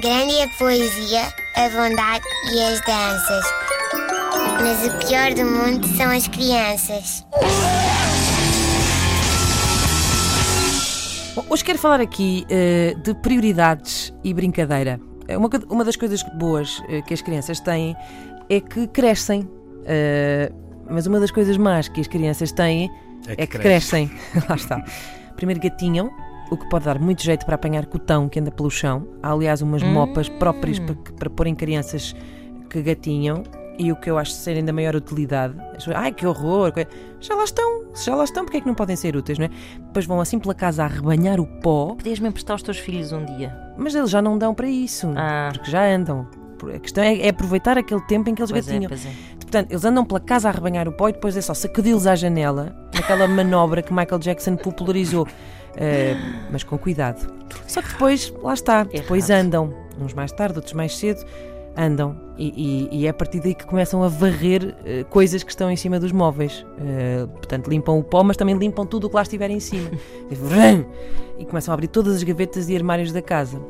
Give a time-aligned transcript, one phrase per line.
[0.00, 1.22] Grande é a poesia,
[1.56, 3.44] a bondade e as danças.
[4.60, 7.24] Mas o pior do mundo são as crianças.
[11.34, 15.00] Bom, hoje quero falar aqui eh, de prioridades e brincadeira.
[15.26, 17.96] É Uma, uma das coisas boas eh, que as crianças têm
[18.48, 19.48] é que crescem.
[19.84, 20.52] Eh,
[20.88, 22.90] mas uma das coisas más que as crianças têm
[23.26, 24.08] É é que que, crescem.
[24.08, 24.42] crescem.
[24.48, 24.84] Lá está.
[25.36, 26.10] Primeiro gatinham,
[26.50, 29.06] o que pode dar muito jeito para apanhar cotão que anda pelo chão.
[29.22, 32.14] Há, aliás, umas mopas próprias para, para porem crianças
[32.70, 33.42] que gatinham.
[33.80, 35.54] E o que eu acho serem da maior utilidade.
[35.94, 36.72] Ai, que horror!
[37.20, 39.46] Já lá estão, se já lá estão, porque é que não podem ser úteis, não
[39.46, 39.50] é?
[39.78, 43.24] Depois vão assim pela casa a arrebanhar o pó, Podias-me emprestar os teus filhos um
[43.24, 43.56] dia.
[43.78, 45.50] mas eles já não dão para isso, Ah.
[45.52, 46.26] porque já andam.
[46.74, 48.88] A questão é, é aproveitar aquele tempo em que eles Pois é, gatinham.
[48.88, 49.10] pois é.
[49.36, 52.16] Portanto, eles andam pela casa a arrebanhar o pó e depois é só sacudi-los à
[52.16, 55.26] janela, naquela manobra que Michael Jackson popularizou.
[55.76, 56.16] Eh,
[56.50, 57.32] mas com cuidado.
[57.66, 59.44] Só que depois, lá está, depois Errado.
[59.46, 59.74] andam.
[60.00, 61.24] Uns mais tarde, outros mais cedo,
[61.76, 62.16] andam.
[62.36, 65.70] E, e- e é a partir daí que começam a varrer eh, coisas que estão
[65.70, 66.64] em cima dos móveis.
[66.80, 69.90] Eh, portanto, limpam o pó, mas também limpam tudo o que lá estiver em cima.
[70.30, 70.84] E vrum!
[71.38, 73.60] e começam a abrir todas as gavetas e armários da casa.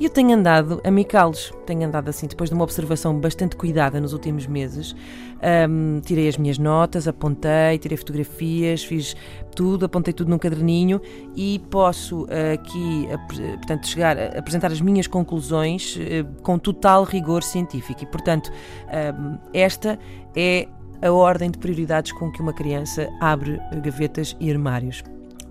[0.00, 1.52] E eu tenho andado a micá-los.
[1.64, 4.96] Tenho andado assim, depois de uma observação bastante cuidada nos últimos meses.
[5.40, 9.16] Ahm, tirei as minhas notas, apontei, tirei fotografias, fiz
[9.54, 11.00] tudo, apontei tudo num caderninho
[11.36, 17.04] e posso ah, aqui apre- portanto, chegar a apresentar as minhas conclusões eh, com total
[17.04, 18.02] rigor científico.
[18.02, 18.50] E, portanto,
[18.88, 19.98] ahm, esta
[20.34, 20.68] é
[21.00, 25.02] a ordem de prioridades com que uma criança abre gavetas e armários.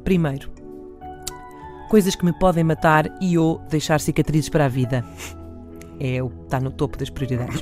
[0.03, 0.49] Primeiro,
[1.91, 5.03] coisas que me podem matar e ou deixar cicatrizes para a vida.
[5.99, 7.61] É o está no topo das prioridades.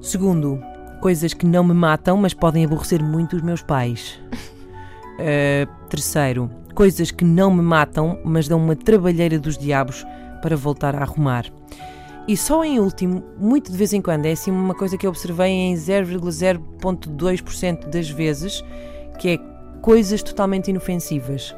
[0.00, 0.58] Segundo,
[1.02, 4.18] coisas que não me matam, mas podem aborrecer muito os meus pais.
[4.32, 10.06] Uh, terceiro, coisas que não me matam, mas dão uma trabalheira dos diabos
[10.40, 11.44] para voltar a arrumar.
[12.26, 15.10] E só em último, muito de vez em quando, é assim uma coisa que eu
[15.10, 18.64] observei em 0,0.2% das vezes,
[19.18, 19.38] que é
[19.82, 21.54] coisas totalmente inofensivas.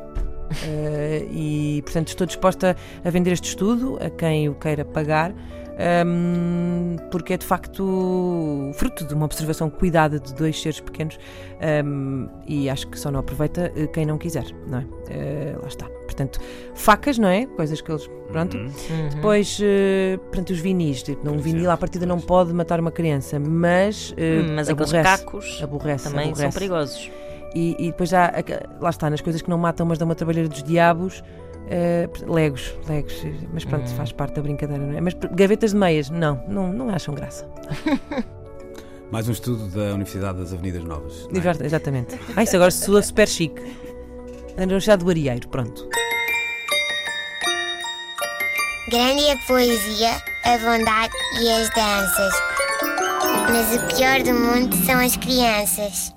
[0.51, 5.33] Uh, e portanto estou disposta a vender este estudo a quem o queira pagar
[5.81, 11.19] um, porque é de facto fruto de uma observação cuidada de dois seres pequenos
[11.85, 14.83] um, e acho que só não aproveita uh, quem não quiser, não é?
[14.83, 15.87] Uh, lá está.
[15.87, 16.39] Portanto,
[16.75, 17.47] facas, não é?
[17.47, 18.11] Coisas que eles.
[18.29, 18.57] Pronto.
[18.59, 19.09] Uhum.
[19.15, 21.03] Depois, uh, portanto, os vinis.
[21.03, 24.11] Tipo, um vinil à partida não pode matar uma criança, mas.
[24.11, 24.15] uh,
[24.55, 26.59] mas aqueles aborrece, cacos Aborrece, também são aborrece.
[26.59, 27.11] perigosos.
[27.55, 28.33] E, e depois já,
[28.81, 31.23] lá está, nas coisas que não matam, mas dão uma trabalheira dos diabos.
[31.73, 33.15] eh, legos, legos,
[33.53, 33.95] mas pronto, Hum.
[33.97, 35.01] faz parte da brincadeira, não é?
[35.01, 37.49] Mas gavetas de meias, não, não, não acham graça.
[39.13, 41.29] Mais um estudo da Universidade das Avenidas Novas.
[41.33, 41.67] é?
[41.67, 42.19] Exatamente.
[42.37, 43.61] Ah, isso agora soa super chique.
[44.57, 45.89] Da Universidade do Arieiro, pronto.
[48.91, 50.11] Grande é a poesia,
[50.45, 52.35] a bondade e as danças.
[53.49, 56.13] Mas o pior do mundo são as crianças.